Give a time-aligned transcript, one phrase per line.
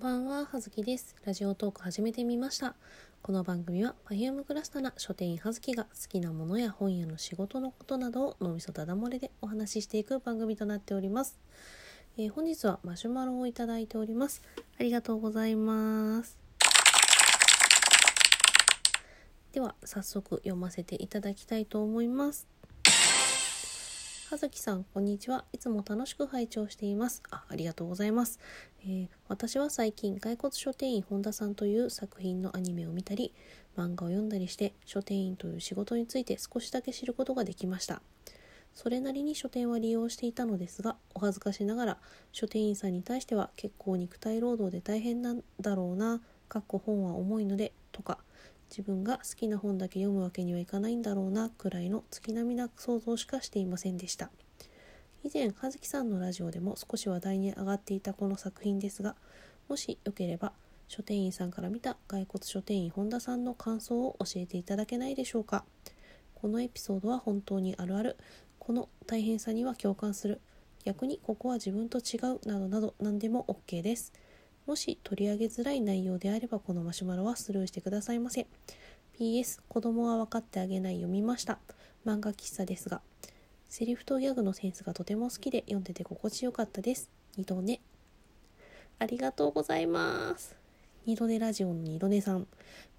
[0.00, 1.14] ばんは、はずきです。
[1.26, 2.74] ラジオトーク始めてみました。
[3.20, 11.38] この番組は Perfume クラスタな書店員はずきが好きなものや本屋の仕事のことなどを脳みそだだ漏れでお話ししていく番組となっております。
[12.16, 14.40] えー本日はマシュマロをいただいております。
[14.78, 16.38] ありがとうございます。
[19.52, 22.48] では早速読ませていただきたいと思います。
[24.30, 25.44] はずきさん、こんにちは。
[25.52, 27.20] いつも楽しく拝聴しています。
[27.32, 28.38] あ、ありがとうございます。
[28.84, 33.34] えー私は最近、骸骨書店員本田さんという作品のアニメを見たり、
[33.76, 38.02] 漫画を読んだりして、書店員という仕事について少しだけ知ることができました。
[38.72, 41.98] それなりに書店は利用していたのですが、お恥ずかしながら、
[42.30, 48.18] 書店員さんに対しては結構肉体労働で大変なんだろうな、かっこ本は重いので、とか、
[48.70, 54.30] 自分が好きな本だけ読むわけにはいかないんだろうなくらいの月並みな想像しかしていませんでした。
[55.22, 59.16] 以前葉月さんのラジオでも少し話題に上がっていたこの作品ですが
[59.68, 60.52] もしよければ
[60.88, 65.64] 書店員さんから見た骸骨書店員本田さんの感想を教えていただけないでしょうか。
[66.34, 68.16] このエピソードは本当にあるある。
[68.58, 70.40] この大変さには共感する。
[70.84, 72.40] 逆にここは自分と違う。
[72.48, 74.12] などなど何でも OK です。
[74.70, 78.46] もし取り上げづらい内容であればこのマシュマロはスルーしてくださいませ
[79.18, 81.58] PS 子供は分かってあげない読みました。
[82.06, 83.00] 漫画喫茶ですが
[83.68, 87.10] セリフとギャグのセンスがとても好きで読んでて心地よかったです。
[87.36, 87.80] 二度寝。
[89.00, 90.54] ありがとうございます。
[91.04, 92.46] 二度寝ラジオの二度寝さん。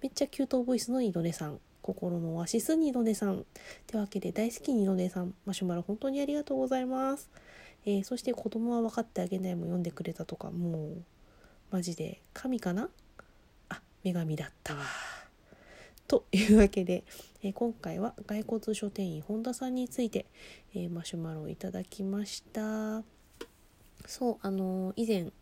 [0.02, 1.58] めっちゃキュートボイスの二度寝さん。
[1.80, 3.38] 心のオアシス二度寝さん。
[3.40, 3.44] っ
[3.86, 5.32] てわけで大好き二度寝さん。
[5.46, 7.30] マシュマロ本当にありがとうございます。
[7.86, 11.02] えーそして子供は分かってあげないも読んでくれたとかもう
[11.72, 12.90] マジで神かな？
[13.70, 14.82] あ女神だったわ。
[16.06, 17.02] というわけで、
[17.42, 20.26] えー今回は骸骨書店員本田さんについて、
[20.74, 23.02] えーマシュマロをいただきました。
[24.06, 25.32] そうあのー以前、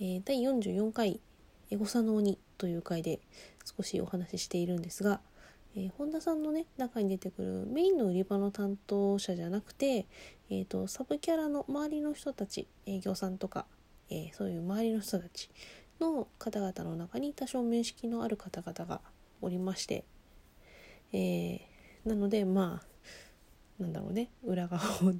[0.00, 1.20] えー第44回
[1.70, 3.20] 「エゴサの鬼」という回で
[3.76, 5.20] 少しお話ししているんですが、
[5.76, 10.06] えー本田さんのね中に出てくるメインの売り場の担当者じゃなくて、
[10.48, 13.66] えー、とサブキャラの周りの人たち営業さんとか
[14.10, 15.50] えーそういう周りの人たち
[16.00, 19.00] の方々の中に多少面識のある方々が
[19.40, 20.04] おりまして、
[21.12, 21.60] えー
[22.04, 25.14] なのでまあなんだろうね裏側を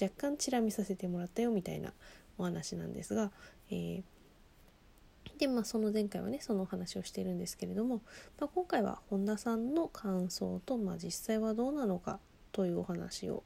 [0.00, 1.92] 若干チラ見させてもらったよみたいな
[2.36, 3.30] お話なんですが、
[3.70, 4.02] えー
[5.38, 8.02] でまあその前回はねそのお話をしているんですけれども、
[8.40, 12.18] まあ、今回は本田さんの感想と、まあ、実際はどうなのか
[12.50, 13.44] というお話を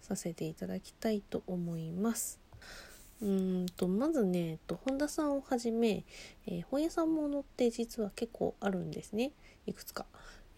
[0.00, 2.43] させていただきたいと思います。
[3.24, 6.04] うんとまずね、えっと、本田さんをはじめ、
[6.46, 9.32] えー本屋さんものって実は結構あるんですね。
[9.66, 10.04] いくつか、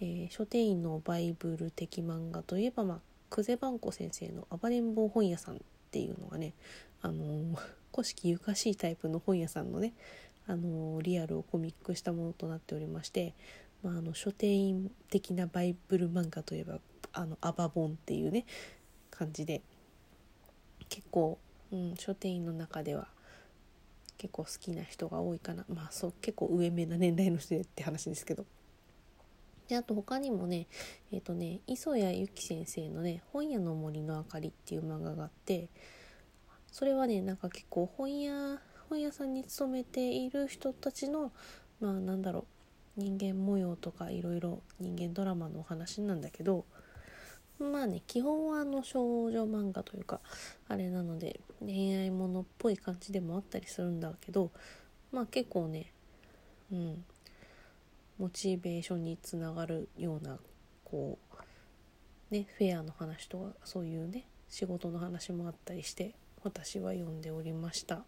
[0.00, 3.00] えー書店員のバイブル的漫画といえば、まあ、
[3.31, 5.59] 久世番子先生の「暴れん坊本屋さん」っ
[5.93, 6.54] ていうのがね
[7.03, 7.56] あのー
[7.94, 9.94] 古式ゆかしいタイプの本屋さんのね、
[10.48, 13.34] あのーリアルをコミックしたものとなっておりまして、
[13.84, 16.81] まあ、あの書店員的なバイブル漫画といえば
[17.12, 18.44] 「あのアバボン」っていうね
[19.10, 19.62] 感じで
[20.88, 21.38] 結構、
[21.72, 23.09] うん、書店員の中では
[24.19, 25.65] 結構好きな人が多いかな。
[25.69, 28.44] まあそう結構上目な年代の人でって話ですけど。
[29.69, 30.69] であと他にもね
[31.10, 35.69] えっ、とね磯谷由紀先生のね「本屋の森の明かり」っていう漫画があって
[36.71, 41.33] それはねなんか結構本屋本屋さんに勤めている人たちの
[41.81, 42.47] まあなんだろ
[42.97, 46.65] う人間模様とかいろいろ人間ドラマのお話なんだけど
[47.59, 50.21] まあね基本はあの少女漫画というか
[50.69, 54.50] あれなので恋愛ものっぽい感じでもあったりするんだけど
[55.12, 55.93] まあ結構ね
[56.71, 57.05] うん
[58.19, 60.39] モチベーションにつながるような
[60.84, 61.19] こ
[62.31, 68.05] うねフェアの話とかそういうね仕事の話もあったりして私は読んでおりました。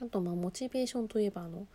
[0.00, 1.66] あとまあモチベーションといえばあの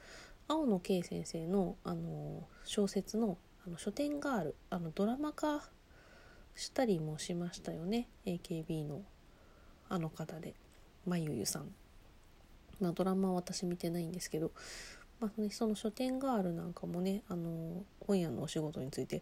[0.47, 5.69] 青野圭先生のあの小説の「あの書店ガール」あのドラマ化
[6.55, 8.07] したりもしましたよね。
[8.25, 9.01] AKB の
[9.89, 10.53] あの方で。
[11.05, 11.73] まゆゆさん、
[12.79, 14.51] まあ、ドラマは私見てないんですけど、
[15.19, 19.21] まあね、その書店ガールなんかもねあの本屋のお仕事について。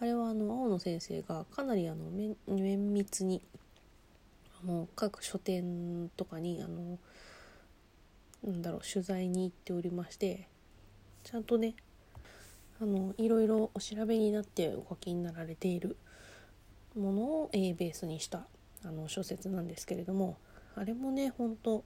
[0.00, 2.10] あれはあの青野先生がかなりあの
[2.46, 3.42] 綿密に
[4.62, 6.98] あの各書店とかにあの
[8.42, 10.48] なんだろう取材に行っておりまして。
[11.22, 11.74] ちゃんとね
[12.80, 15.96] あのいろいろお調べになってお書きになられている。
[16.96, 18.46] ものを、えーベースにした
[18.84, 20.36] あの小説なんですけれども
[20.74, 21.84] あれもね本当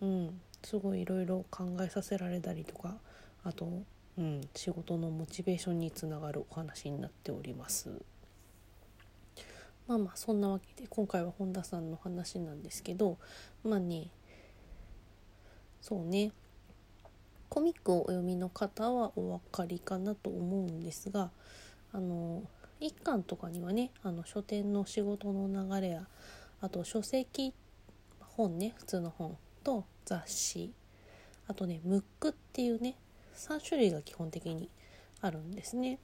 [0.00, 2.96] うんすごいいろいろ考えさせられたりとか
[3.44, 3.82] あと、
[4.18, 7.90] うん、仕事のモチベーションにつながるお話になっております。
[9.88, 13.18] まあまあそんなわけで今回は本田さんの話なんですけど
[13.64, 14.10] まあね
[15.80, 16.30] そうね
[17.48, 21.32] コミックをお読みの方はお分かりかなと思うんですが
[21.92, 22.44] あの
[22.80, 26.06] 一巻とかにはねあの書店の仕事の流れや
[26.60, 27.54] あと書籍
[28.36, 30.72] 本ね普通の本と雑誌
[31.46, 32.96] あとねムックっていうね
[33.36, 34.68] 3種類が基本的に
[35.20, 35.98] あるんですね。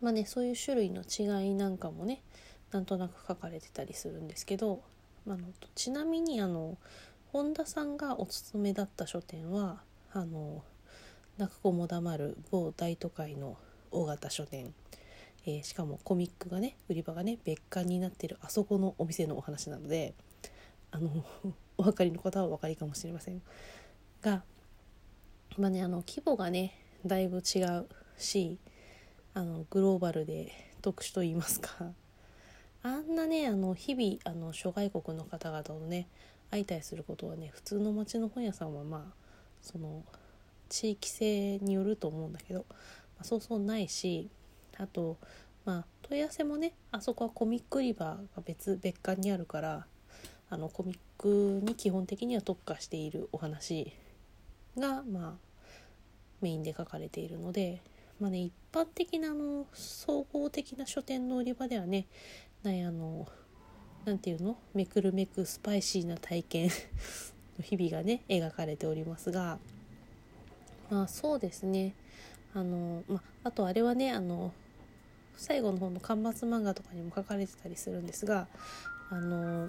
[0.00, 2.22] まあねそういう種類の違いなんかもね
[2.70, 4.82] なんとなく書かれてたりするんですけど、
[5.24, 5.44] まあの
[5.74, 6.76] ちなみにあの
[7.32, 9.80] 本田さんがお勤めだった書店は
[10.12, 10.62] あの
[11.38, 13.56] 泣く子も黙る某大都会の
[13.90, 14.74] 大型書店、
[15.46, 20.14] えー、しかもコミックがね売り場がね別館になってるあそこのお店のお話なので
[20.90, 21.24] あの
[21.78, 23.42] お分かりの方はお分かりかもしれません。
[24.22, 24.42] が
[25.56, 27.86] まあねあの規模がねだいぶ違う
[28.18, 28.58] し
[29.34, 30.52] あのグローバルで
[30.82, 31.92] 特殊と言いますか。
[32.82, 36.08] あんなねあの日々あの諸外国の方々とね
[36.50, 39.14] 会いたりすることはね普通の町の本屋さんはまあ
[39.60, 40.04] その
[40.68, 42.76] 地域性によると思うんだけど、ま
[43.20, 44.30] あ、そうそうないし
[44.78, 45.16] あと
[45.64, 49.86] まあ問い合わせもねあそこはコミック売り場が別別館にあるから
[50.48, 53.92] あのコミックに基本的には特化しているお話
[54.78, 55.46] がまあ
[56.40, 57.80] メインで書かれているので、
[58.20, 62.06] まあね、一般的なあの総合的な書店の売り場ではね
[62.62, 63.26] ないあの
[64.04, 66.68] なんていうのめくるめくスパイシーな体験
[67.58, 69.58] の日々がね描かれておりますが
[70.90, 71.94] まあそうですね。
[72.54, 74.52] あの、まあ、あとあれはねあの
[75.36, 78.46] 最後の方の巻末漫画とかにも書かれてたりするんですが
[79.10, 79.68] あの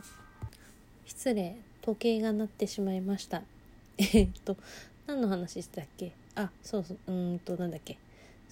[1.05, 3.43] 失礼時計が鳴ってしまいました。
[3.97, 4.57] えっと
[5.07, 6.11] 何の話したっけ？
[6.35, 7.97] あそうそううんとなんだっけ？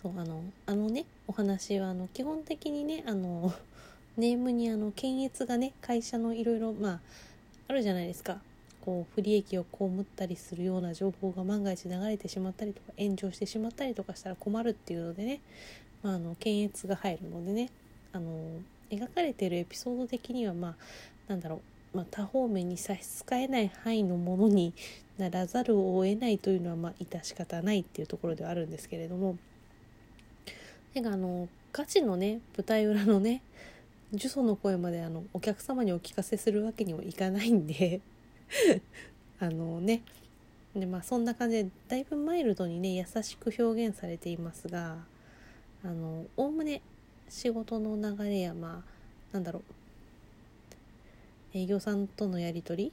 [0.01, 3.53] そうあのあのねお話はあの基本的にねあの
[4.17, 6.99] ネームにあの検閲がね会社のいろいろまあ
[7.67, 8.41] あるじゃないですか。
[8.85, 15.39] こう不利益を被ったりするような情報が万が一流れてしまったりとか炎上してしまったりとかしたら困るっていうのでね、
[16.05, 17.71] まあ、あの検閲が入るのでね
[18.13, 18.61] あの
[18.91, 20.75] 描かれてるエピソード的にはまあ
[21.27, 21.61] なんだろ
[21.95, 24.75] う、まあ、多方面に差し支えない範囲のものに
[25.17, 29.37] ならざるを得ないというのはまあ致し方ないっていうところではあるんですけれども。
[30.93, 33.41] なんかあのガチのね舞台裏のね
[34.13, 37.99] 呪詛の声まであのお客様にお聞かせするわけにもいかないんで
[39.41, 40.03] あのね
[40.73, 45.03] でまあそんな感じでだいぶマイルドにね優しく表現されていますが
[45.85, 46.81] あのおおむね
[47.29, 49.61] 仕事の流れやまあなんだろ
[51.53, 52.91] う営業さんとのやり取り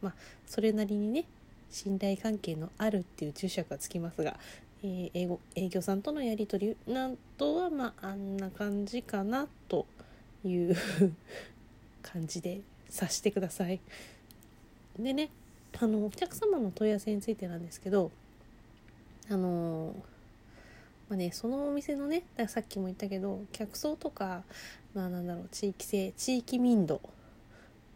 [0.00, 0.14] まあ
[0.46, 1.24] それなりにね
[1.70, 4.38] 信頼関係のあるっていう注釈がつきますが、
[4.84, 9.86] えー、英語営業さんとのやり取りなどはまああんな感じかなと
[10.44, 10.76] いう
[12.02, 13.80] 感じで察してください。
[14.96, 15.30] でね
[15.80, 18.10] あのお客様の問い合わせについてなんですけど
[19.28, 19.94] あの
[21.08, 24.42] まあねそのお店のねさっきも言ったけど客層とか
[24.94, 27.00] まあなんだろう地域性地域民度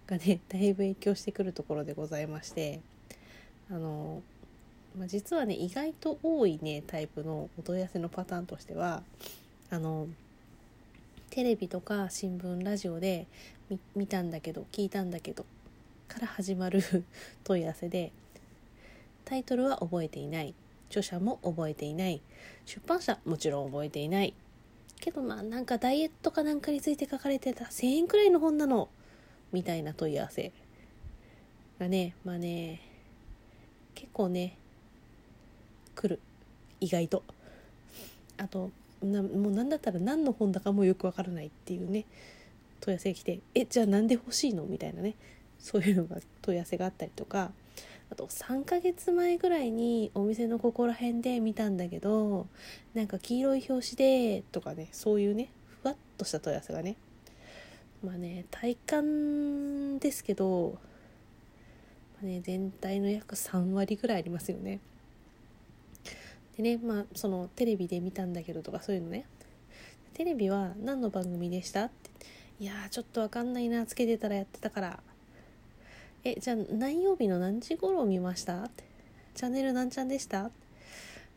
[0.07, 2.81] がね だいぶ影響してくるところでございまして
[3.71, 4.23] あの、
[4.99, 9.03] まあ、実はね意外と多いねタイプのお問い合わせのパターンとしては
[9.71, 10.09] あの
[11.31, 13.27] テレビとか新聞ラジオで
[13.95, 15.47] 見たんだけど聞いたんだけど
[16.09, 16.83] から始まる
[17.45, 18.13] 問い合わせで
[19.25, 20.55] タイトルは覚えていない。
[20.93, 22.21] 著者も覚えていない。
[22.67, 24.35] 出版社もちろん覚えていない。
[25.01, 28.89] けどまあなんかダイエットかなんかについて書かれてた1000円くらいの本なの。
[29.53, 30.51] みたいな問い合わせ
[31.79, 32.81] がねまあね
[33.95, 34.57] 結構ね
[35.95, 36.21] 来る。
[36.81, 37.23] 意外と。
[38.37, 38.71] あと
[39.03, 42.05] なもう何だったら何の本だかもよくわからないっていうね
[42.81, 45.15] 問い合わせが来て「えじゃあなんで欲しいの?」みたいなね。
[45.59, 47.53] そういうのが問い合わせがあったりとか。
[48.13, 52.47] あと3ヶ月前ぐらいにお店のここら辺で見たんだけど
[52.93, 55.49] なんか黄色い表紙でとかねそういうね
[55.83, 56.97] ふわっとした問い合わせがね。
[58.05, 60.79] まあね体感ですけど、
[62.17, 64.81] まあね、全体の約3割ぐらいありますよね。
[66.59, 69.25] でねまあそのテレビで見たんだけどとかそういうのね。
[70.13, 72.11] テレビは何の番組でしたって。
[72.61, 75.03] いやちょっとわかんないなつけてたらやってたから。
[76.25, 78.85] えじゃあ何曜日の何時頃見ましたって
[79.35, 80.51] チャンネル何ちゃんでした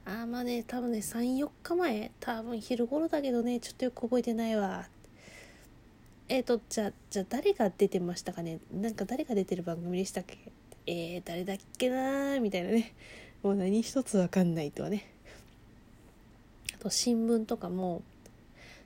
[0.06, 4.88] あーまあね多分ね34日前多分昼頃だけどねちょっとよく覚えてないわ
[6.30, 10.38] えっ、ー、とじゃあじゃあ誰が出てましたかねなんか誰が出てる番組でしたっけ
[10.88, 12.42] えー、誰だっけなー？
[12.42, 12.94] みたいなね
[13.42, 15.08] もう何一つわかんないとはね。
[16.76, 18.04] あと新聞とかも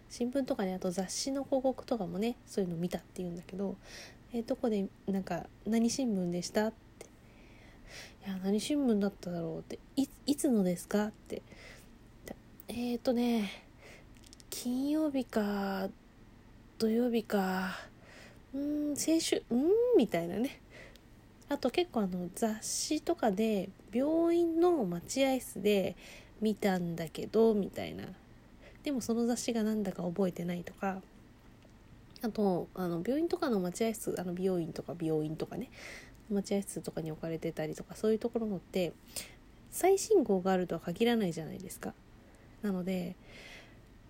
[0.10, 3.76] 新聞とかねあと雑誌の広告とかもねそういうの見たっていうんだけど
[4.34, 7.06] 「えどこでなんか何新聞でした?」って
[8.26, 11.42] 「いや何新聞だっただろう」って「いいつのですか?」って
[12.68, 13.50] えっ、ー、とね
[14.50, 15.90] 金曜日か
[16.78, 17.76] 土曜日か
[18.54, 19.70] うん先週うん？
[19.98, 20.62] みたいなね。
[21.50, 25.96] あと結構あの雑誌とかで病院の待合室で
[26.42, 28.06] 見たんだけどみたいな。
[28.84, 31.02] でもその雑誌が何だか覚えてないとか。
[32.22, 35.70] あとあの病院とかの待合室あの美容院とか美容院とかね
[36.30, 38.94] 待合室とかに置かれてたりとかそういうところのって
[39.72, 41.94] 最新号があるとは限らないじゃないですか。
[42.62, 43.16] なので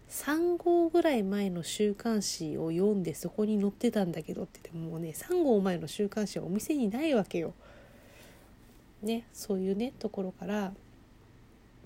[0.09, 7.53] 3号ぐらい前の週刊誌を読んでそこに載ってたんだけどって言ってもうね3号前の週刊誌はお店にないわけよ。
[9.03, 10.73] ねそういうねところから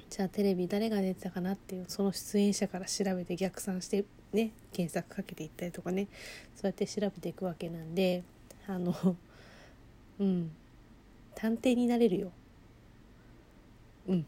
[0.09, 6.07] じゃあテレビ誰が出てたかなっていうその出演者から調べて逆算してね検索かけていったりとかね
[6.55, 8.23] そうやって調べていくわけなんで
[8.67, 8.93] あの
[10.19, 10.51] うん
[11.35, 12.31] 探偵になれるよ。
[14.07, 14.25] うん。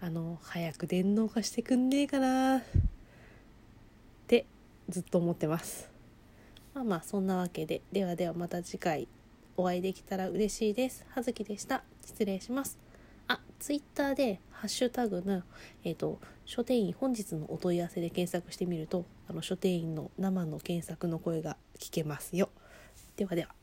[0.00, 2.58] あの早く電脳化してくんねえかな。
[2.58, 2.62] っ
[4.26, 4.46] て
[4.88, 5.90] ずっと思ってます。
[6.74, 7.80] まあまあそんなわけで。
[7.92, 9.08] ではではまた次回
[9.56, 11.04] お会いできたら嬉しいです。
[11.10, 11.82] 葉月でした。
[12.04, 12.85] 失礼します。
[13.58, 15.42] ツイッターでハッシュタグの、
[15.84, 22.50] えーと、書店員本日のお問い合わせで検索してみるとあの書店員の生の検索の声が聞けますよ。
[23.16, 23.55] ではでは。